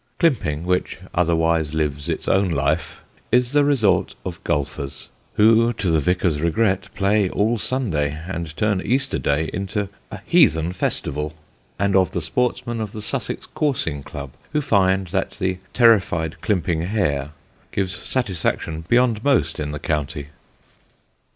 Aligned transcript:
Climping, 0.19 0.63
which 0.65 0.97
otherwise 1.13 1.75
lives 1.75 2.09
its 2.09 2.27
own 2.27 2.49
life, 2.49 3.03
is 3.31 3.51
the 3.51 3.63
resort 3.63 4.15
of 4.25 4.43
golfers 4.43 5.09
(who 5.35 5.73
to 5.73 5.91
the 5.91 5.99
vicar's 5.99 6.41
regret 6.41 6.87
play 6.95 7.29
all 7.29 7.59
Sunday 7.59 8.19
and 8.27 8.57
turn 8.57 8.81
Easter 8.81 9.19
Day 9.19 9.51
into 9.53 9.89
"a 10.09 10.19
Heathen 10.25 10.71
Festival") 10.71 11.35
and 11.77 11.95
of 11.95 12.13
the 12.13 12.21
sportsmen 12.23 12.81
of 12.81 12.93
the 12.93 13.01
Sussex 13.03 13.45
Coursing 13.53 14.01
Club, 14.01 14.31
who 14.53 14.59
find 14.61 15.05
that 15.09 15.35
the 15.39 15.59
terrified 15.71 16.37
Climping 16.41 16.87
hare 16.87 17.33
gives 17.71 17.95
satisfaction 17.95 18.83
beyond 18.89 19.23
most 19.23 19.59
in 19.59 19.69
the 19.69 19.77
county. 19.77 20.29